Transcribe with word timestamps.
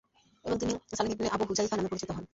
এবং 0.45 0.55
তিনি 0.61 0.73
Salim 0.91 1.11
ibn 1.11 1.27
Abu 1.35 1.43
Huzaifa 1.49 1.75
নামে 1.75 1.91
পরিচিত 1.91 2.09
হন। 2.11 2.25